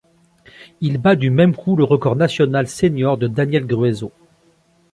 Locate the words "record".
1.83-2.15